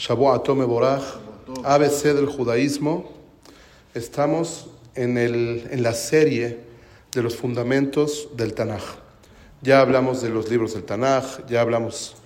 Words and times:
Shavuot 0.00 0.34
Atome 0.34 0.64
Boraj, 0.64 1.02
ABC 1.62 2.14
del 2.14 2.24
judaísmo. 2.24 3.04
Estamos 3.92 4.68
en, 4.94 5.18
el, 5.18 5.68
en 5.70 5.82
la 5.82 5.92
serie 5.92 6.58
de 7.12 7.22
los 7.22 7.36
fundamentos 7.36 8.30
del 8.34 8.54
Tanaj. 8.54 8.80
Ya 9.60 9.82
hablamos 9.82 10.22
de 10.22 10.30
los 10.30 10.48
libros 10.48 10.72
del 10.72 10.84
Tanaj, 10.84 11.44
ya 11.50 11.60
hablamos 11.60 12.16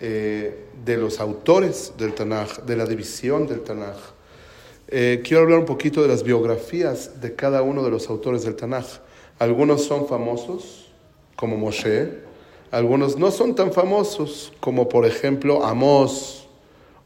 eh, 0.00 0.64
de 0.84 0.96
los 0.96 1.20
autores 1.20 1.92
del 1.96 2.12
Tanaj, 2.12 2.64
de 2.66 2.74
la 2.74 2.86
división 2.86 3.46
del 3.46 3.60
Tanaj. 3.60 3.98
Eh, 4.88 5.20
quiero 5.22 5.44
hablar 5.44 5.60
un 5.60 5.66
poquito 5.66 6.02
de 6.02 6.08
las 6.08 6.24
biografías 6.24 7.20
de 7.20 7.36
cada 7.36 7.62
uno 7.62 7.84
de 7.84 7.90
los 7.92 8.10
autores 8.10 8.42
del 8.42 8.56
Tanaj. 8.56 8.98
Algunos 9.38 9.84
son 9.84 10.08
famosos, 10.08 10.90
como 11.36 11.56
Moshe, 11.56 12.18
algunos 12.72 13.16
no 13.16 13.30
son 13.30 13.54
tan 13.54 13.72
famosos, 13.72 14.52
como 14.58 14.88
por 14.88 15.06
ejemplo 15.06 15.64
Amós 15.64 16.41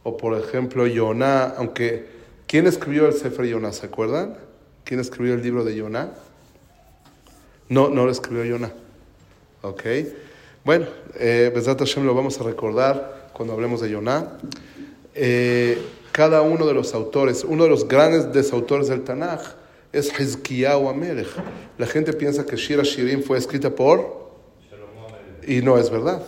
o 0.07 0.16
por 0.16 0.38
ejemplo 0.38 0.86
Yoná, 0.86 1.46
aunque 1.57 2.07
¿quién 2.46 2.68
escribió 2.68 3.08
el 3.08 3.14
Sefer 3.14 3.44
Yoná? 3.44 3.72
¿Se 3.72 3.86
acuerdan? 3.86 4.36
¿Quién 4.85 5.00
escribió 5.00 5.35
el 5.35 5.43
libro 5.43 5.64
de 5.64 5.75
Yoná? 5.75 6.13
No, 7.68 7.89
no 7.89 8.04
lo 8.04 8.13
escribió 8.13 8.44
Yoná. 8.44 8.72
¿Ok? 9.63 9.82
Bueno, 10.64 10.86
eh, 11.18 11.53
Hashem 11.53 12.07
lo 12.07 12.14
vamos 12.14 12.40
a 12.40 12.44
recordar 12.44 13.30
cuando 13.32 13.54
hablemos 13.54 13.80
de 13.80 13.90
Yoná. 13.90 14.39
Eh, 15.13 15.77
cada 16.13 16.41
uno 16.41 16.66
de 16.66 16.75
los 16.75 16.94
autores, 16.94 17.43
uno 17.43 17.64
de 17.64 17.71
los 17.71 17.88
grandes 17.88 18.32
desautores 18.32 18.86
del 18.86 19.02
Tanaj 19.02 19.41
es 19.93 20.13
Hizkiyahu 20.16 20.88
Amelech. 20.88 21.30
La 21.79 21.86
gente 21.88 22.13
piensa 22.13 22.46
que 22.46 22.54
Shira 22.54 22.85
Shirim 22.85 23.25
fue 23.25 23.38
escrita 23.38 23.71
por... 23.71 24.30
Y 25.49 25.63
no 25.63 25.77
es 25.77 25.91
verdad. 25.91 26.22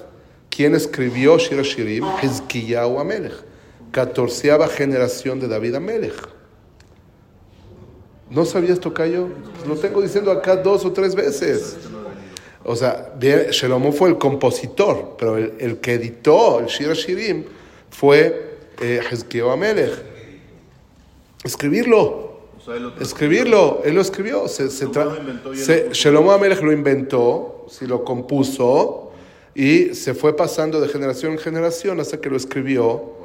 ¿Quién 0.50 0.74
escribió 0.74 1.38
Shira 1.38 1.62
Shirim? 1.62 2.04
Hizkiyahu 2.20 2.98
Amelech. 2.98 3.46
Catorceava 3.90 4.68
generación 4.68 5.40
de 5.40 5.48
David 5.48 5.76
Amelech. 5.76 6.38
¿No 8.30 8.44
sabías, 8.44 8.78
Tocayo? 8.78 9.28
Lo 9.66 9.76
tengo 9.76 10.02
diciendo 10.02 10.30
acá 10.30 10.56
dos 10.56 10.84
o 10.84 10.92
tres 10.92 11.14
veces. 11.14 11.76
O 12.64 12.76
sea, 12.76 13.14
Shelomo 13.18 13.92
fue 13.92 14.10
el 14.10 14.18
compositor, 14.18 15.16
pero 15.18 15.38
el, 15.38 15.78
que 15.78 15.94
editó 15.94 16.60
el 16.60 16.66
Shira 16.66 16.92
Shirim 16.92 17.44
fue 17.90 18.58
eh, 18.80 19.00
Amelech. 19.50 20.02
Escribirlo. 21.42 22.28
Escribirlo, 23.00 23.80
él 23.84 23.94
lo 23.94 24.02
escribió. 24.02 24.46
Se, 24.48 24.68
se, 24.68 25.88
Shelomo 25.92 26.32
Amelech 26.32 26.60
lo 26.60 26.70
inventó, 26.70 27.64
si 27.70 27.86
lo 27.86 28.04
compuso, 28.04 29.12
y 29.54 29.94
se 29.94 30.12
fue 30.12 30.36
pasando 30.36 30.78
de 30.78 30.88
generación 30.88 31.32
en 31.32 31.38
generación 31.38 32.00
hasta 32.00 32.20
que 32.20 32.28
lo 32.28 32.36
escribió. 32.36 33.17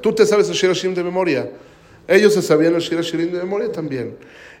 Tú 0.00 0.12
te 0.12 0.26
sabes 0.26 0.48
el 0.48 0.54
Shira 0.54 0.72
Shirim 0.72 0.94
de 0.94 1.02
memoria. 1.02 1.50
Ellos 2.06 2.34
se 2.34 2.42
sabían 2.42 2.74
el 2.74 2.80
Shira 2.80 3.02
Shirim 3.02 3.32
de 3.32 3.38
memoria 3.38 3.70
también. 3.70 4.16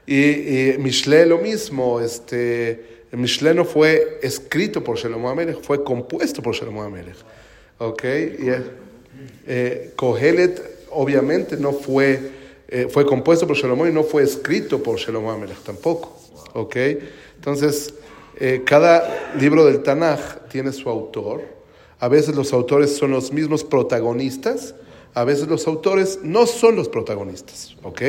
Y, 0.06 0.72
y 0.72 0.78
Mishle 0.78 1.26
lo 1.26 1.38
mismo, 1.38 2.00
este 2.00 2.98
Mishle 3.12 3.54
no 3.54 3.64
fue 3.64 4.18
escrito 4.22 4.84
por 4.84 4.98
Shlomo 4.98 5.30
Amelech, 5.30 5.62
fue 5.62 5.82
compuesto 5.82 6.42
por 6.42 6.54
Shlomo 6.54 6.82
Amelech. 6.82 7.16
¿Ok? 7.78 8.04
Y, 8.04 8.48
eh, 9.46 9.92
Kohelet 9.96 10.86
obviamente 10.90 11.56
no 11.56 11.72
fue, 11.72 12.20
eh, 12.68 12.88
fue 12.90 13.06
compuesto 13.06 13.46
por 13.46 13.56
Shlomo 13.56 13.86
y 13.86 13.92
no 13.92 14.02
fue 14.02 14.22
escrito 14.22 14.82
por 14.82 14.98
Shlomo 14.98 15.30
Amelech 15.30 15.62
tampoco. 15.62 16.18
¿Ok? 16.52 16.76
Entonces, 17.36 17.94
eh, 18.38 18.62
cada 18.64 19.34
libro 19.38 19.64
del 19.64 19.82
Tanaj 19.82 20.48
tiene 20.50 20.72
su 20.72 20.88
autor. 20.90 21.57
A 22.00 22.08
veces 22.08 22.34
los 22.36 22.52
autores 22.52 22.96
son 22.96 23.10
los 23.10 23.32
mismos 23.32 23.64
protagonistas, 23.64 24.74
a 25.14 25.24
veces 25.24 25.48
los 25.48 25.66
autores 25.66 26.20
no 26.22 26.46
son 26.46 26.76
los 26.76 26.88
protagonistas. 26.88 27.76
¿Ok? 27.82 28.02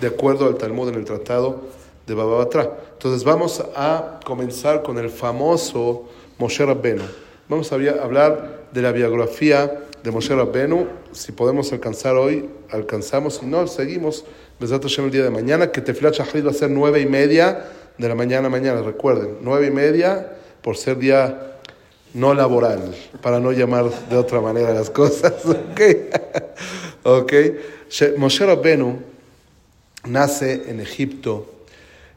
De 0.00 0.06
acuerdo 0.06 0.46
al 0.46 0.56
Talmud 0.56 0.88
en 0.90 0.96
el 0.96 1.04
Tratado 1.04 1.62
de 2.06 2.14
Baba 2.14 2.38
Batra. 2.38 2.78
Entonces 2.92 3.24
vamos 3.24 3.62
a 3.76 4.20
comenzar 4.24 4.82
con 4.82 4.98
el 4.98 5.08
famoso 5.08 6.04
Moshe 6.38 6.64
Rabbenu. 6.64 7.04
Vamos 7.48 7.72
a 7.72 7.76
hablar 7.76 8.66
de 8.72 8.82
la 8.82 8.92
biografía 8.92 9.84
de 10.02 10.10
Moshe 10.10 10.34
Rabbenu. 10.34 10.86
Si 11.12 11.32
podemos 11.32 11.72
alcanzar 11.72 12.16
hoy, 12.16 12.48
alcanzamos. 12.70 13.36
Si 13.36 13.46
no, 13.46 13.66
seguimos. 13.66 14.24
el 14.60 15.10
día 15.10 15.22
de 15.22 15.30
mañana, 15.30 15.72
que 15.72 15.80
Tefilat 15.80 16.14
Shahrid 16.14 16.46
va 16.46 16.50
a 16.50 16.54
ser 16.54 16.70
nueve 16.70 17.00
y 17.00 17.06
media 17.06 17.64
de 17.96 18.08
la 18.08 18.14
mañana 18.14 18.48
mañana. 18.48 18.82
Recuerden, 18.82 19.38
nueve 19.40 19.68
y 19.68 19.70
media 19.70 20.36
por 20.62 20.76
ser 20.76 20.98
día 20.98 21.57
no 22.14 22.34
laboral, 22.34 22.94
para 23.22 23.40
no 23.40 23.52
llamar 23.52 23.90
de 24.08 24.16
otra 24.16 24.40
manera 24.40 24.72
las 24.72 24.90
cosas. 24.90 25.34
¿Ok? 25.44 25.80
¿Ok? 27.04 27.32
Moshe 28.16 28.44
Rabbenu 28.44 28.98
nace 30.06 30.64
en 30.68 30.80
Egipto 30.80 31.46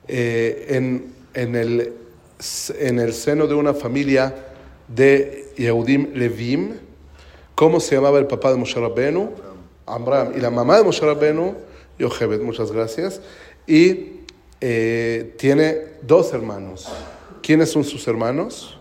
eh, 0.07 0.67
en, 0.69 1.13
en, 1.33 1.55
el, 1.55 1.93
en 2.79 2.99
el 2.99 3.13
seno 3.13 3.47
de 3.47 3.53
una 3.53 3.73
familia 3.73 4.33
de 4.87 5.53
Yehudim 5.57 6.13
Levim. 6.15 6.73
¿Cómo 7.55 7.79
se 7.79 7.95
llamaba 7.95 8.19
el 8.19 8.27
papá 8.27 8.51
de 8.51 8.57
Moshe 8.57 8.79
Rabbeinu? 8.79 9.31
Amram. 9.85 10.33
Y 10.35 10.41
la 10.41 10.49
mamá 10.49 10.77
de 10.77 10.83
Moshe 10.83 11.05
Rabbeinu, 11.05 11.55
Yochebed, 11.99 12.41
muchas 12.41 12.71
gracias. 12.71 13.21
Y 13.67 14.21
eh, 14.59 15.35
tiene 15.37 15.77
dos 16.01 16.33
hermanos. 16.33 16.91
¿Quiénes 17.41 17.71
son 17.71 17.83
sus 17.83 18.07
hermanos? 18.07 18.77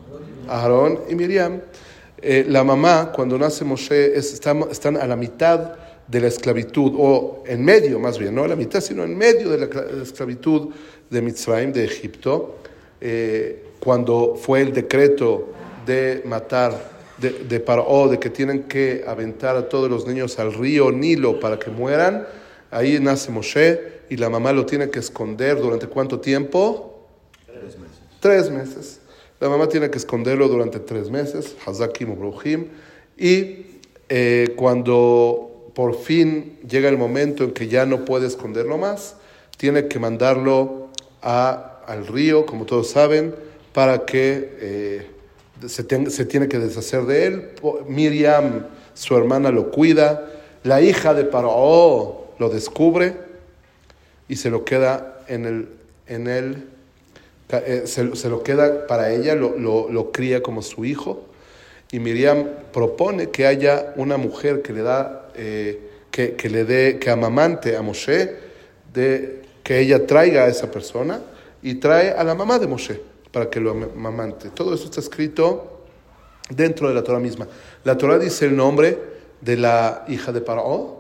Aarón 0.50 1.00
y 1.08 1.14
Miriam. 1.14 1.60
Eh, 2.22 2.44
la 2.48 2.64
mamá, 2.64 3.12
cuando 3.14 3.38
nace 3.38 3.64
Moshe, 3.64 4.16
están, 4.16 4.66
están, 4.70 4.96
a 4.96 5.06
la 5.06 5.16
mitad 5.16 5.74
de 6.06 6.20
la 6.20 6.28
esclavitud, 6.28 6.92
o 6.98 7.44
en 7.46 7.64
medio 7.64 7.98
más 7.98 8.18
bien, 8.18 8.34
no 8.34 8.44
a 8.44 8.48
la 8.48 8.56
mitad, 8.56 8.80
sino 8.80 9.04
en 9.04 9.16
medio 9.16 9.48
de 9.48 9.58
la 9.58 10.02
esclavitud 10.02 10.68
de 11.08 11.22
Mitzrayim, 11.22 11.72
de 11.72 11.84
Egipto, 11.84 12.56
eh, 13.00 13.64
cuando 13.78 14.36
fue 14.36 14.60
el 14.60 14.72
decreto 14.72 15.48
de 15.86 16.22
matar, 16.26 16.90
de, 17.16 17.30
de 17.30 17.58
de 17.58 18.18
que 18.18 18.30
tienen 18.30 18.64
que 18.64 19.04
aventar 19.06 19.56
a 19.56 19.68
todos 19.68 19.90
los 19.90 20.06
niños 20.06 20.38
al 20.38 20.52
río 20.52 20.90
Nilo 20.90 21.40
para 21.40 21.58
que 21.58 21.70
mueran, 21.70 22.26
ahí 22.70 22.98
nace 23.00 23.30
Moshe 23.30 24.00
y 24.10 24.16
la 24.16 24.28
mamá 24.28 24.52
lo 24.52 24.66
tiene 24.66 24.90
que 24.90 24.98
esconder 24.98 25.58
durante 25.58 25.86
cuánto 25.86 26.20
tiempo? 26.20 27.06
Tres 27.46 27.78
meses. 27.78 27.98
Tres 28.20 28.50
meses. 28.50 28.99
La 29.40 29.48
mamá 29.48 29.68
tiene 29.68 29.88
que 29.88 29.96
esconderlo 29.96 30.48
durante 30.48 30.80
tres 30.80 31.10
meses, 31.10 31.56
Hazakim 31.66 32.10
Ubruhim, 32.12 32.66
y 33.16 33.66
eh, 34.10 34.52
cuando 34.54 35.72
por 35.74 35.96
fin 35.96 36.58
llega 36.68 36.90
el 36.90 36.98
momento 36.98 37.44
en 37.44 37.52
que 37.52 37.66
ya 37.66 37.86
no 37.86 38.04
puede 38.04 38.26
esconderlo 38.26 38.76
más, 38.76 39.16
tiene 39.56 39.88
que 39.88 39.98
mandarlo 39.98 40.88
a, 41.22 41.80
al 41.86 42.06
río, 42.06 42.44
como 42.44 42.66
todos 42.66 42.90
saben, 42.90 43.34
para 43.72 44.04
que 44.04 44.56
eh, 44.60 45.06
se, 45.66 46.10
se, 46.10 46.24
tiene 46.26 46.48
que 46.48 46.58
deshacer 46.58 47.06
de 47.06 47.26
él. 47.26 47.48
Miriam, 47.88 48.66
su 48.92 49.16
hermana, 49.16 49.50
lo 49.50 49.70
cuida. 49.70 50.30
La 50.64 50.82
hija 50.82 51.14
de 51.14 51.24
Paró 51.24 52.34
lo 52.38 52.48
descubre 52.50 53.16
y 54.28 54.36
se 54.36 54.50
lo 54.50 54.66
queda 54.66 55.24
en 55.28 55.46
el... 55.46 55.68
En 56.06 56.26
el 56.26 56.79
eh, 57.58 57.82
se, 57.86 58.14
se, 58.16 58.28
lo 58.28 58.42
queda 58.42 58.86
para 58.86 59.12
ella, 59.12 59.34
lo, 59.34 59.58
lo, 59.58 59.90
lo, 59.90 60.12
cría 60.12 60.42
como 60.42 60.62
su 60.62 60.84
hijo. 60.84 61.24
Y 61.92 61.98
Miriam 61.98 62.46
propone 62.72 63.30
que 63.30 63.46
haya 63.46 63.92
una 63.96 64.16
mujer 64.16 64.62
que 64.62 64.72
le 64.72 64.82
da, 64.82 65.28
eh, 65.34 65.80
que, 66.10 66.36
que, 66.36 66.48
le 66.48 66.64
dé, 66.64 66.98
que 66.98 67.10
amamante 67.10 67.76
a 67.76 67.82
Moshe 67.82 68.36
de 68.92 69.42
que 69.62 69.80
ella 69.80 70.06
traiga 70.06 70.44
a 70.44 70.48
esa 70.48 70.70
persona 70.70 71.20
y 71.62 71.76
trae 71.76 72.10
a 72.10 72.24
la 72.24 72.34
mamá 72.34 72.58
de 72.58 72.66
Moshe 72.66 73.00
para 73.32 73.50
que 73.50 73.60
lo 73.60 73.72
amamante. 73.72 74.50
Todo 74.50 74.74
eso 74.74 74.84
está 74.84 75.00
escrito 75.00 75.82
dentro 76.48 76.88
de 76.88 76.94
la 76.94 77.02
Torah 77.02 77.20
misma. 77.20 77.46
La 77.84 77.96
Torah 77.96 78.18
dice 78.18 78.46
el 78.46 78.56
nombre 78.56 78.98
de 79.40 79.56
la 79.56 80.04
hija 80.08 80.32
de 80.32 80.40
Paró. 80.40 80.98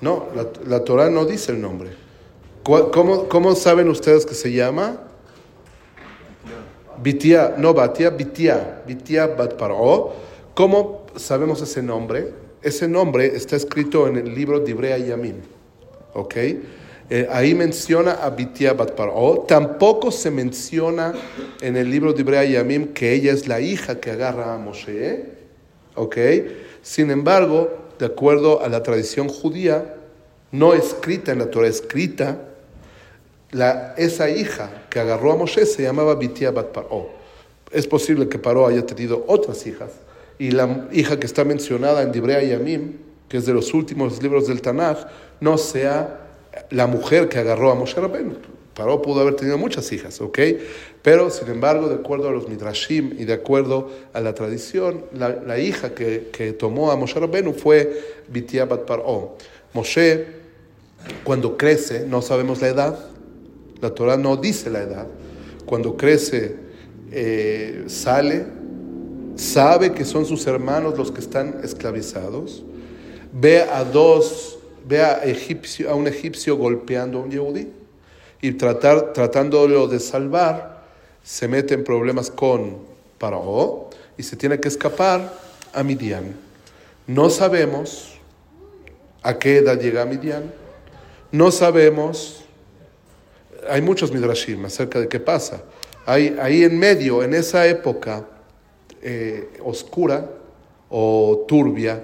No, 0.00 0.28
la, 0.34 0.46
la 0.66 0.84
Torah 0.84 1.08
no 1.08 1.24
dice 1.24 1.52
el 1.52 1.60
nombre. 1.60 2.05
¿Cómo, 2.66 3.28
¿Cómo, 3.28 3.54
saben 3.54 3.88
ustedes 3.88 4.26
que 4.26 4.34
se 4.34 4.50
llama? 4.50 4.98
Bitia, 7.00 7.54
no 7.56 7.72
Batia, 7.72 8.10
Bitia, 8.10 8.82
Bitia 8.84 9.28
Bat 9.28 9.54
Paró. 9.54 10.12
¿Cómo 10.52 11.06
sabemos 11.14 11.62
ese 11.62 11.80
nombre? 11.80 12.32
Ese 12.62 12.88
nombre 12.88 13.36
está 13.36 13.54
escrito 13.54 14.08
en 14.08 14.16
el 14.16 14.34
libro 14.34 14.58
de 14.58 14.72
Ibrea. 14.72 14.96
¿ok? 16.14 16.34
Eh, 17.08 17.28
ahí 17.30 17.54
menciona 17.54 18.14
a 18.14 18.30
Bitia 18.30 18.72
Bat 18.72 18.98
Tampoco 19.46 20.10
se 20.10 20.32
menciona 20.32 21.14
en 21.60 21.76
el 21.76 21.88
libro 21.88 22.14
de 22.14 22.22
Ibrea 22.22 22.64
que 22.92 23.12
ella 23.12 23.30
es 23.30 23.46
la 23.46 23.60
hija 23.60 24.00
que 24.00 24.10
agarra 24.10 24.54
a 24.54 24.58
Moshe, 24.58 25.24
¿ok? 25.94 26.16
Sin 26.82 27.12
embargo, 27.12 27.70
de 28.00 28.06
acuerdo 28.06 28.60
a 28.60 28.68
la 28.68 28.82
tradición 28.82 29.28
judía, 29.28 29.94
no 30.50 30.74
escrita 30.74 31.30
en 31.30 31.38
la 31.38 31.48
Torah, 31.48 31.68
escrita, 31.68 32.54
esa 33.96 34.30
hija 34.30 34.86
que 34.90 35.00
agarró 35.00 35.32
a 35.32 35.36
Moshe 35.36 35.66
se 35.66 35.82
llamaba 35.82 36.14
Bitia 36.14 36.50
Bat 36.50 36.76
Es 37.70 37.86
posible 37.86 38.28
que 38.28 38.38
Paró 38.38 38.66
haya 38.66 38.84
tenido 38.84 39.24
otras 39.28 39.66
hijas 39.66 39.90
y 40.38 40.50
la 40.50 40.88
hija 40.92 41.18
que 41.18 41.26
está 41.26 41.44
mencionada 41.44 42.02
en 42.02 42.12
Dibrea 42.12 42.42
Yamim, 42.42 42.98
que 43.28 43.38
es 43.38 43.46
de 43.46 43.54
los 43.54 43.72
últimos 43.72 44.22
libros 44.22 44.46
del 44.46 44.60
Tanaj, 44.60 45.06
no 45.40 45.56
sea 45.58 46.20
la 46.70 46.86
mujer 46.86 47.28
que 47.28 47.38
agarró 47.38 47.70
a 47.70 47.74
Moshe 47.74 48.00
Rabbeinu. 48.00 48.36
Paró 48.74 49.00
pudo 49.00 49.22
haber 49.22 49.36
tenido 49.36 49.56
muchas 49.56 49.90
hijas, 49.92 50.20
¿ok? 50.20 50.38
Pero, 51.00 51.30
sin 51.30 51.48
embargo, 51.48 51.88
de 51.88 51.94
acuerdo 51.94 52.28
a 52.28 52.32
los 52.32 52.46
Midrashim 52.46 53.14
y 53.18 53.24
de 53.24 53.32
acuerdo 53.32 53.90
a 54.12 54.20
la 54.20 54.34
tradición, 54.34 55.06
la, 55.14 55.58
hija 55.58 55.94
que, 55.94 56.28
que, 56.30 56.52
tomó 56.52 56.90
a 56.90 56.96
Moshe 56.96 57.18
Rabbeinu 57.18 57.54
fue 57.54 57.98
Bitiabat 58.28 58.80
Bat 58.80 58.86
Paró. 58.86 59.36
Moshe, 59.72 60.26
cuando 61.24 61.56
crece, 61.56 62.04
no 62.06 62.20
sabemos 62.20 62.60
la 62.60 62.68
edad, 62.68 62.98
la 63.80 63.94
Torah 63.94 64.16
no 64.16 64.36
dice 64.36 64.70
la 64.70 64.82
edad, 64.82 65.06
cuando 65.64 65.96
crece, 65.96 66.56
eh, 67.12 67.84
sale, 67.88 68.46
sabe 69.36 69.92
que 69.92 70.04
son 70.04 70.24
sus 70.24 70.46
hermanos 70.46 70.96
los 70.96 71.10
que 71.10 71.20
están 71.20 71.60
esclavizados, 71.62 72.64
ve 73.32 73.62
a 73.62 73.84
dos, 73.84 74.58
ve 74.86 75.02
a, 75.02 75.24
egipcio, 75.24 75.90
a 75.90 75.94
un 75.94 76.06
egipcio 76.06 76.56
golpeando 76.56 77.18
a 77.18 77.22
un 77.22 77.30
yehudí 77.30 77.68
y 78.40 78.52
tratar, 78.52 79.12
tratándolo 79.12 79.88
de 79.88 80.00
salvar, 80.00 80.84
se 81.22 81.48
mete 81.48 81.74
en 81.74 81.84
problemas 81.84 82.30
con 82.30 82.78
Paró 83.18 83.90
y 84.16 84.22
se 84.22 84.36
tiene 84.36 84.60
que 84.60 84.68
escapar 84.68 85.32
a 85.72 85.82
Midian. 85.82 86.36
No 87.06 87.30
sabemos 87.30 88.18
a 89.22 89.38
qué 89.38 89.58
edad 89.58 89.78
llega 89.80 90.04
Midian, 90.04 90.52
no 91.32 91.50
sabemos, 91.50 92.45
hay 93.68 93.82
muchos 93.82 94.12
midrashim 94.12 94.64
acerca 94.64 95.00
de 95.00 95.08
qué 95.08 95.20
pasa. 95.20 95.62
Hay, 96.04 96.36
ahí 96.40 96.64
en 96.64 96.78
medio, 96.78 97.22
en 97.22 97.34
esa 97.34 97.66
época 97.66 98.24
eh, 99.02 99.48
oscura 99.64 100.30
o 100.88 101.44
turbia 101.48 102.02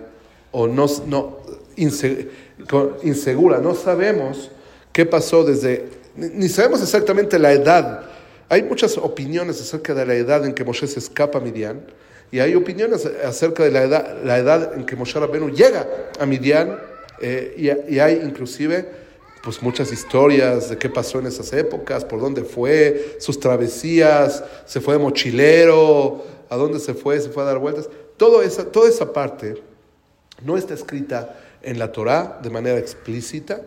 o 0.51 0.67
no, 0.67 0.87
no 1.07 1.39
insegura, 1.77 3.59
no 3.59 3.75
sabemos 3.75 4.51
qué 4.93 5.07
pasó 5.07 5.45
desde 5.45 5.89
ni 6.15 6.49
sabemos 6.49 6.83
exactamente 6.83 7.39
la 7.39 7.53
edad. 7.53 8.03
Hay 8.49 8.63
muchas 8.63 8.99
opiniones 8.99 9.61
acerca 9.61 9.95
de 9.95 10.05
la 10.05 10.15
edad 10.15 10.45
en 10.45 10.53
que 10.53 10.65
Moshe 10.65 10.87
se 10.87 10.99
escapa 10.99 11.39
a 11.39 11.41
Midian 11.41 11.81
y 12.31 12.41
hay 12.41 12.55
opiniones 12.55 13.07
acerca 13.25 13.63
de 13.65 13.71
la 13.71 13.83
edad, 13.83 14.23
la 14.25 14.39
edad 14.39 14.75
en 14.75 14.85
que 14.85 14.97
Moshe 14.97 15.19
Rabbeinu 15.19 15.51
llega 15.51 15.87
a 16.19 16.27
Midian 16.27 16.79
eh, 17.21 17.85
y, 17.89 17.99
hay 17.99 18.21
inclusive 18.23 19.02
pues 19.43 19.63
muchas 19.63 19.93
historias 19.93 20.71
de 20.71 20.79
qué 20.79 20.89
pasó 20.89 21.19
en 21.19 21.27
esas 21.27 21.53
épocas, 21.53 22.05
por 22.05 22.21
dónde 22.21 22.45
fue, 22.45 23.17
sus 23.19 23.41
travesías, 23.41 24.45
se 24.67 24.81
fue 24.81 24.95
de 24.95 25.01
mochilero, 25.01 26.25
a 26.49 26.57
dónde 26.57 26.79
se 26.79 26.95
fue, 26.95 27.21
se 27.21 27.31
fue 27.31 27.43
a 27.43 27.47
dar 27.47 27.59
vueltas. 27.59 27.89
Todo 28.17 28.43
esa, 28.43 28.65
toda 28.71 28.89
esa 28.89 29.13
parte 29.13 29.63
no 30.45 30.57
está 30.57 30.75
escrita 30.75 31.41
en 31.63 31.79
la 31.79 31.91
Torah 31.91 32.39
de 32.43 32.51
manera 32.51 32.79
explícita, 32.79 33.63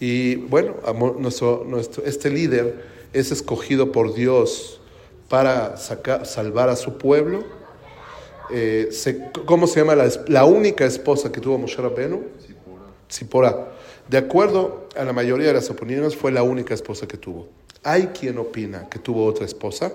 y 0.00 0.36
bueno, 0.36 0.76
nuestro, 1.18 1.62
nuestro, 1.66 2.02
este 2.04 2.30
líder 2.30 2.82
es 3.12 3.30
escogido 3.32 3.92
por 3.92 4.14
Dios 4.14 4.80
para 5.28 5.76
sacar, 5.76 6.24
salvar 6.24 6.70
a 6.70 6.76
su 6.76 6.96
pueblo. 6.96 7.44
Eh, 8.50 8.88
¿Cómo 9.44 9.66
se 9.66 9.80
llama 9.80 9.94
la, 9.94 10.08
la, 10.26 10.44
única 10.46 10.86
esposa 10.86 11.30
que 11.30 11.40
tuvo 11.40 11.58
Moshe 11.58 11.76
Rabbeinu? 11.76 12.22
Zipora. 13.10 13.72
De 14.10 14.18
acuerdo 14.18 14.88
a 14.96 15.04
la 15.04 15.12
mayoría 15.12 15.46
de 15.46 15.52
las 15.52 15.70
opiniones, 15.70 16.16
fue 16.16 16.32
la 16.32 16.42
única 16.42 16.74
esposa 16.74 17.06
que 17.06 17.16
tuvo. 17.16 17.48
Hay 17.84 18.08
quien 18.08 18.38
opina 18.38 18.88
que 18.88 18.98
tuvo 18.98 19.24
otra 19.24 19.46
esposa 19.46 19.92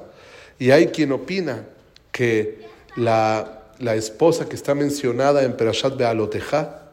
y 0.57 0.71
hay 0.71 0.87
quien 0.87 1.11
opina 1.11 1.65
que 2.13 2.65
la, 2.95 3.63
la 3.77 3.93
esposa 3.95 4.47
que 4.47 4.55
está 4.55 4.73
mencionada 4.73 5.43
en 5.43 5.57
Perashat 5.57 5.97
Bealoteja 5.97 6.83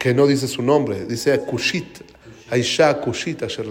que 0.00 0.12
no 0.12 0.26
dice 0.26 0.48
su 0.48 0.60
nombre, 0.60 1.04
dice 1.06 1.38
Kushit, 1.38 2.00
Aisha 2.50 3.00
Kushit 3.00 3.44
Asher 3.44 3.66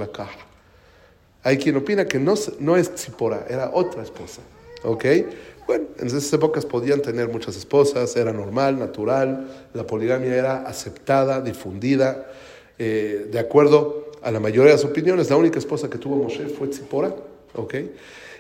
Hay 1.44 1.58
quien 1.58 1.76
opina 1.76 2.06
que 2.06 2.18
no, 2.18 2.36
no 2.62 2.78
es 2.78 2.96
Tzipora, 2.96 3.46
era 3.50 3.72
otra 3.74 4.04
esposa. 4.04 4.42
¿Ok? 4.84 5.06
Bueno, 5.72 5.86
en 6.00 6.08
esas 6.08 6.34
épocas 6.34 6.66
podían 6.66 7.02
tener 7.02 7.30
muchas 7.30 7.56
esposas, 7.56 8.18
era 8.18 8.34
normal, 8.34 8.78
natural, 8.78 9.70
la 9.74 9.88
poligamia 9.88 10.36
era 10.36 10.68
aceptada, 10.68 11.40
difundida. 11.40 12.30
Eh, 12.78 13.30
de 13.32 13.40
acuerdo 13.40 14.12
a 14.22 14.32
la 14.32 14.42
mayoría 14.42 14.72
de 14.72 14.76
las 14.76 14.84
opiniones, 14.84 15.30
la 15.30 15.38
única 15.38 15.60
esposa 15.60 15.90
que 15.90 15.98
tuvo 15.98 16.18
Moshe 16.18 16.50
fue 16.50 16.68
Tzipora. 16.68 17.16
¿Ok? 17.56 17.76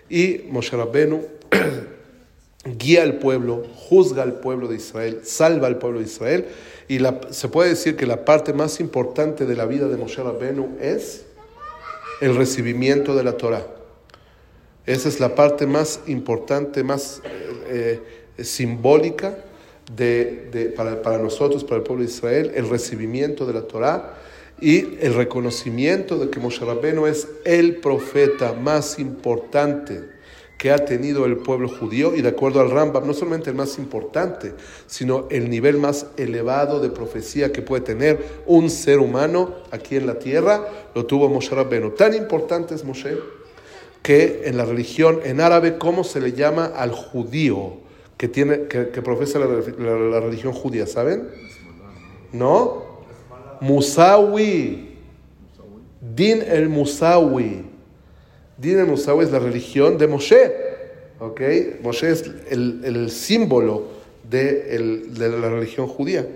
Y 0.09 0.41
Moshe 0.49 0.75
Rabbenu 0.75 1.23
guía 2.65 3.03
al 3.03 3.17
pueblo, 3.17 3.63
juzga 3.77 4.23
al 4.23 4.41
pueblo 4.41 4.67
de 4.67 4.75
Israel, 4.75 5.21
salva 5.23 5.67
al 5.67 5.77
pueblo 5.77 5.99
de 5.99 6.07
Israel 6.07 6.47
y 6.89 6.99
se 7.29 7.47
puede 7.47 7.69
decir 7.69 7.95
que 7.95 8.05
la 8.05 8.25
parte 8.25 8.51
más 8.51 8.81
importante 8.81 9.45
de 9.45 9.55
la 9.55 9.65
vida 9.65 9.87
de 9.87 9.95
Moshe 9.95 10.21
Rabbenu 10.21 10.77
es 10.81 11.23
el 12.19 12.35
recibimiento 12.35 13.15
de 13.15 13.23
la 13.23 13.37
Torah. 13.37 13.65
Esa 14.85 15.09
es 15.09 15.19
la 15.19 15.35
parte 15.35 15.67
más 15.67 16.01
importante, 16.07 16.83
más 16.83 17.21
eh, 17.23 17.99
eh, 18.37 18.43
simbólica 18.43 19.37
de, 19.95 20.73
para, 20.75 21.01
para, 21.01 21.19
nosotros, 21.19 21.63
para 21.63 21.77
el 21.77 21.83
pueblo 21.83 22.03
de 22.03 22.09
Israel, 22.09 22.51
el 22.55 22.69
recibimiento 22.69 23.45
de 23.45 23.53
la 23.53 23.61
Torah 23.63 24.17
y 24.59 24.97
el 25.01 25.13
reconocimiento 25.13 26.17
de 26.17 26.29
que 26.29 26.39
Moshe 26.39 26.65
Rabbenu 26.65 27.07
es 27.07 27.27
el 27.45 27.77
profeta 27.77 28.53
más 28.53 28.99
importante 28.99 30.03
que 30.57 30.69
ha 30.69 30.85
tenido 30.85 31.25
el 31.25 31.37
pueblo 31.37 31.67
judío 31.67 32.15
y 32.15 32.21
de 32.21 32.29
acuerdo 32.29 32.61
al 32.61 32.69
Rambam, 32.69 33.07
no 33.07 33.15
solamente 33.15 33.49
el 33.49 33.55
más 33.55 33.79
importante, 33.79 34.53
sino 34.85 35.27
el 35.31 35.49
nivel 35.49 35.77
más 35.77 36.05
elevado 36.17 36.79
de 36.79 36.89
profecía 36.89 37.51
que 37.51 37.63
puede 37.63 37.81
tener 37.81 38.23
un 38.45 38.69
ser 38.69 38.99
humano 38.99 39.55
aquí 39.71 39.95
en 39.95 40.05
la 40.05 40.19
tierra, 40.19 40.67
lo 40.93 41.07
tuvo 41.07 41.29
Moshe 41.29 41.55
Rabbeinu. 41.55 41.91
Tan 41.91 42.13
importante 42.13 42.75
es 42.75 42.83
Moshe 42.83 43.17
que 44.01 44.43
en 44.45 44.57
la 44.57 44.65
religión, 44.65 45.19
en 45.23 45.41
árabe, 45.41 45.77
¿cómo 45.77 46.03
se 46.03 46.19
le 46.19 46.33
llama 46.33 46.65
al 46.65 46.91
judío 46.91 47.77
que, 48.17 48.27
tiene, 48.27 48.67
que, 48.67 49.01
profesa 49.01 49.39
la, 49.39 50.19
religión 50.19 50.53
judía? 50.53 50.87
¿Saben? 50.87 51.29
¿No? 52.31 52.83
Musawi. 53.61 54.89
Din 56.15 56.41
el 56.41 56.67
Musawi. 56.67 57.63
Din 58.57 58.79
el 58.79 58.87
Musawi 58.87 59.25
es 59.25 59.31
la 59.31 59.39
religión 59.39 59.97
de 59.97 60.07
Moshe. 60.07 60.51
¿ok? 61.19 61.41
Moshe 61.83 62.11
es 62.11 62.23
el, 62.49 63.11
símbolo 63.11 63.83
de, 64.27 65.05
la 65.17 65.49
religión 65.49 65.87
judía. 65.87 66.27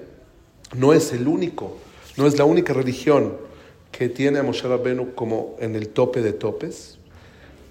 No 0.75 0.94
es 0.94 1.12
el 1.13 1.28
único, 1.28 1.78
no 2.18 2.28
es 2.28 2.38
la 2.38 2.46
única 2.46 2.74
religión 2.74 3.34
que 3.92 4.10
tiene 4.10 4.40
a 4.40 4.44
Moshe 4.44 4.68
Rabbenu 4.68 5.16
como 5.16 5.56
en 5.60 5.75
el 5.75 5.90
tope 5.90 6.22
de 6.22 6.34
topes. 6.34 7.00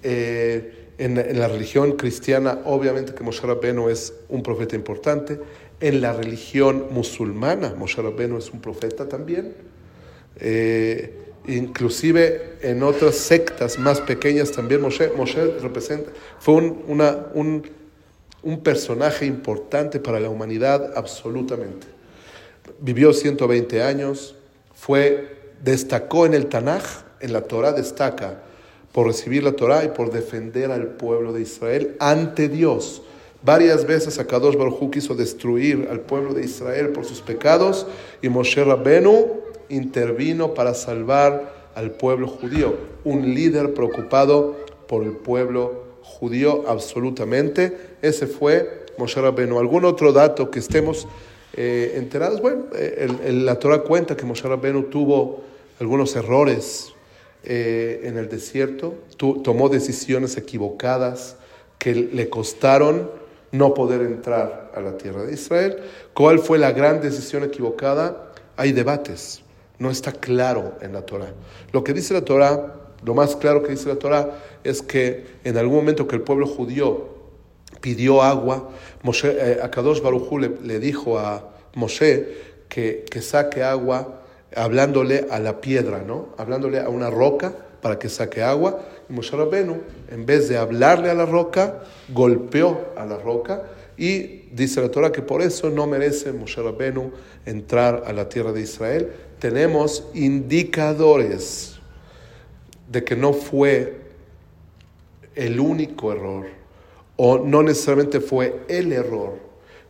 Eh, 0.07 0.91
en, 0.99 1.15
la 1.39 1.47
religión 1.47 1.93
cristiana, 1.93 2.59
obviamente 2.65 3.15
que 3.15 3.23
Moshe 3.23 3.41
Rabbenu 3.41 3.89
es 3.89 4.13
un 4.29 4.43
profeta 4.43 4.75
importante. 4.75 5.39
En 5.79 5.99
la 5.99 6.13
religión 6.13 6.89
musulmana, 6.91 7.73
Moshe 7.75 8.03
Rabbenu 8.03 8.37
es 8.37 8.51
un 8.51 8.61
profeta 8.61 9.09
también. 9.09 9.55
Eh, 10.39 11.33
inclusive 11.47 12.57
en 12.61 12.83
otras 12.83 13.15
sectas 13.15 13.79
más 13.79 13.99
pequeñas 13.99 14.51
también 14.51 14.81
Moshe, 14.81 15.09
representa, 15.59 16.11
fue 16.39 16.53
un, 16.53 16.83
un, 17.33 17.67
un, 18.43 18.59
personaje 18.61 19.25
importante 19.25 19.99
para 19.99 20.19
la 20.19 20.29
humanidad 20.29 20.93
absolutamente. 20.95 21.87
Vivió 22.79 23.11
120 23.11 23.81
años, 23.81 24.35
fue, 24.75 25.53
destacó 25.63 26.27
en 26.27 26.35
el 26.35 26.45
Tanaj, 26.45 26.83
en 27.21 27.33
la 27.33 27.41
Torah 27.41 27.71
destaca 27.71 28.44
por 28.95 29.07
recibir 29.07 29.43
la 29.43 29.51
Torah 29.51 29.83
y 29.83 29.89
por 29.89 30.09
defender 30.09 30.71
al 30.71 30.87
pueblo 30.87 31.33
de 31.33 31.41
Israel 31.41 31.97
ante 31.99 32.47
Dios. 32.47 33.01
Varias 33.43 33.85
veces 33.85 34.19
Akadosh 34.19 34.55
Baruj 34.55 34.89
quiso 34.89 35.15
destruir 35.15 35.89
al 35.91 35.99
pueblo 35.99 36.33
de 36.33 36.45
Israel 36.45 36.93
por 36.93 37.03
sus 37.03 37.19
pecados 37.19 37.87
y 38.21 38.29
Moshe 38.29 38.63
Rabbenu 38.63 39.41
intervino 39.67 40.53
para 40.53 40.73
salvar 40.73 41.71
al 41.75 41.91
pueblo 41.91 42.29
judío, 42.29 42.73
un 43.03 43.35
líder 43.35 43.73
preocupado 43.73 44.55
por 44.87 45.03
el 45.03 45.11
pueblo 45.11 45.83
judío 46.01 46.63
absolutamente. 46.65 47.97
Ese 48.01 48.27
fue 48.27 48.85
Moshe 48.97 49.19
Rabbeinu. 49.19 49.59
¿Algún 49.59 49.83
otro 49.83 50.13
dato 50.13 50.49
que 50.49 50.59
estemos 50.59 51.05
eh, 51.53 51.95
enterados? 51.97 52.41
Bueno, 52.41 52.67
eh, 52.73 53.09
la 53.33 53.59
Torah 53.59 53.79
cuenta 53.79 54.15
que 54.15 54.23
Moshe 54.23 54.47
Rabbeinu 54.47 54.83
tuvo 54.83 55.43
algunos 55.81 56.15
errores 56.15 56.94
eh, 57.45 58.01
en 58.03 58.17
el 58.17 58.29
desierto, 58.29 58.95
tomó 59.17 59.69
decisiones 59.69 60.37
equivocadas 60.37 61.37
que 61.77 61.93
le 61.95 62.29
costaron 62.29 63.09
no 63.51 63.73
poder 63.73 64.01
entrar 64.01 64.71
a 64.75 64.81
la 64.81 64.97
tierra 64.97 65.23
de 65.23 65.33
Israel. 65.33 65.77
¿Cuál 66.13 66.39
fue 66.39 66.57
la 66.57 66.71
gran 66.71 67.01
decisión 67.01 67.43
equivocada? 67.43 68.31
Hay 68.57 68.71
debates 68.71 69.45
no 69.79 69.91
está 69.91 70.11
claro 70.11 70.77
en 70.81 70.93
la 70.93 71.01
Torah. 71.01 71.33
Lo 71.71 71.83
que 71.83 71.93
dice 71.93 72.13
la 72.13 72.23
Torah, 72.23 72.75
lo 73.03 73.13
más 73.13 73.35
claro 73.35 73.63
que 73.63 73.71
dice 73.71 73.89
la 73.89 73.97
Torah, 73.97 74.39
es 74.63 74.81
que 74.81 75.25
en 75.43 75.57
algún 75.57 75.77
momento 75.77 76.07
que 76.07 76.15
el 76.15 76.21
pueblo 76.21 76.47
judío 76.47 77.13
pidió 77.81 78.21
agua. 78.21 78.69
Moshe, 79.03 79.27
eh, 79.29 79.59
Akadosh 79.61 80.01
Barujú 80.01 80.39
le, 80.39 80.79
dijo 80.79 81.19
a 81.19 81.51
Moshe 81.75 82.55
que 82.69 83.21
saque 83.21 83.63
agua 83.63 84.21
hablándole 84.55 85.27
a 85.29 85.39
la 85.39 85.61
piedra, 85.61 86.03
¿no? 86.05 86.29
Hablándole 86.37 86.79
a 86.79 86.89
una 86.89 87.09
roca 87.09 87.53
para 87.81 87.99
que 87.99 88.09
saque 88.09 88.41
agua. 88.41 88.81
Y 89.09 89.13
Moshe 89.13 89.35
Rabenu, 89.35 89.81
en 90.09 90.25
vez 90.25 90.49
de 90.49 90.57
hablarle 90.57 91.09
a 91.09 91.13
la 91.13 91.25
roca, 91.25 91.83
golpeó 92.09 92.93
a 92.97 93.05
la 93.05 93.17
roca 93.17 93.63
y 93.97 94.49
dice 94.51 94.81
la 94.81 94.89
Torah 94.89 95.11
que 95.11 95.21
por 95.21 95.41
eso 95.41 95.69
no 95.69 95.87
merece 95.87 96.33
Moshe 96.33 96.61
Rabenu 96.61 97.11
entrar 97.45 98.03
a 98.05 98.13
la 98.13 98.27
tierra 98.27 98.51
de 98.51 98.61
Israel. 98.61 99.11
Tenemos 99.39 100.07
indicadores 100.13 101.79
de 102.89 103.03
que 103.03 103.15
no 103.15 103.33
fue 103.33 104.01
el 105.35 105.59
único 105.59 106.11
error 106.11 106.45
o 107.17 107.37
no 107.39 107.63
necesariamente 107.63 108.19
fue 108.19 108.61
el 108.67 108.91
error 108.91 109.33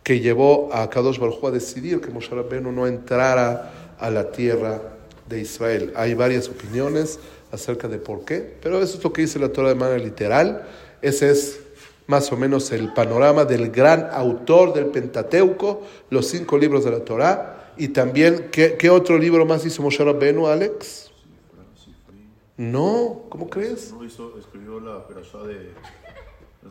que 0.03 0.19
llevó 0.19 0.69
a 0.71 0.89
Kadosh 0.89 1.17
Baruj 1.17 1.43
a 1.45 1.51
decidir 1.51 1.99
que 1.99 2.11
Moshe 2.11 2.29
Rabbeinu 2.29 2.71
no 2.71 2.85
entrara 2.85 3.73
a 3.99 4.09
la 4.09 4.31
tierra 4.31 4.81
de 5.27 5.39
Israel. 5.39 5.93
Hay 5.95 6.13
varias 6.13 6.49
opiniones 6.49 7.19
acerca 7.51 7.87
de 7.87 7.97
por 7.97 8.25
qué, 8.25 8.57
pero 8.61 8.81
eso 8.81 8.97
es 8.97 9.03
lo 9.03 9.13
que 9.13 9.21
dice 9.21 9.39
la 9.39 9.49
Torah 9.49 9.69
de 9.69 9.75
manera 9.75 10.03
literal. 10.03 10.67
Ese 11.01 11.31
es 11.31 11.59
más 12.07 12.31
o 12.31 12.37
menos 12.37 12.71
el 12.71 12.93
panorama 12.93 13.45
del 13.45 13.71
gran 13.71 14.09
autor 14.11 14.73
del 14.73 14.87
Pentateuco, 14.87 15.81
los 16.09 16.27
cinco 16.27 16.57
libros 16.57 16.85
de 16.85 16.91
la 16.91 16.99
Torah, 16.99 17.73
y 17.77 17.89
también, 17.89 18.49
¿qué, 18.51 18.75
qué 18.77 18.89
otro 18.89 19.17
libro 19.17 19.45
más 19.45 19.65
hizo 19.65 19.81
Moshe 19.81 20.03
Rabbeinu, 20.03 20.47
Alex? 20.47 21.11
No, 22.57 23.23
¿cómo 23.27 23.49
crees? 23.49 23.91
No 23.91 24.03
hizo, 24.05 24.37
escribió 24.39 24.79
la 24.79 25.05
perashá 25.05 25.39
de... 25.39 25.71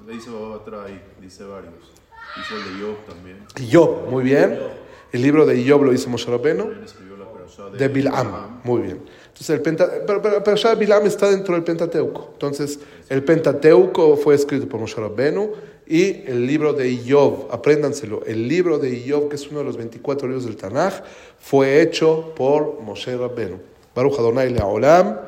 Le 0.07 0.12
dice 0.12 0.31
otra 0.31 0.87
y 0.88 1.23
dice 1.23 1.45
varios. 1.45 1.75
Hizo 2.40 2.57
el 2.57 2.64
de 2.64 2.85
Job 2.85 2.97
también. 3.07 3.47
Job, 3.71 4.09
muy 4.11 4.25
bien. 4.25 4.59
El 5.12 5.23
libro 5.23 5.45
de 5.45 5.69
Job 5.69 5.85
lo 5.85 5.93
hizo 5.93 6.09
Moshe 6.09 6.31
Rabbeinu. 6.31 6.64
También 6.64 6.85
escribió 6.85 7.13
de, 7.73 7.78
De 7.78 7.88
Bilam, 7.88 8.61
muy 8.64 8.82
bien. 8.82 9.00
Entonces, 9.26 9.50
el 9.50 9.62
penta, 9.62 9.90
pero, 10.06 10.23
pero, 10.23 10.44
pero 10.44 10.56
ya 10.56 10.75
Bilam 10.75 11.06
está 11.06 11.30
dentro 11.30 11.54
del 11.54 11.64
Pentateuco. 11.64 12.30
Entonces, 12.32 12.78
el 13.08 13.25
Pentateuco 13.25 14.16
fue 14.16 14.34
escrito 14.34 14.68
por 14.68 14.80
Moshe 14.80 15.00
Rabbeinu 15.00 15.50
y 15.87 16.23
el 16.26 16.46
libro 16.46 16.73
de 16.73 17.00
Job, 17.06 17.49
apréndanselo, 17.50 18.23
el 18.26 18.49
libro 18.49 18.78
de 18.78 19.04
Job, 19.08 19.28
que 19.28 19.37
es 19.37 19.49
uno 19.49 19.58
de 19.58 19.64
los 19.64 19.76
24 19.76 20.28
libros 20.28 20.46
del 20.46 20.56
Tanaj, 20.56 21.02
fue 21.38 21.82
hecho 21.82 22.32
por 22.37 22.80
Moshe 22.80 23.16
Rabbeinu. 23.16 23.58
Baruch 23.94 24.18
Adonai 24.18 24.50
Le'olam. 24.50 25.20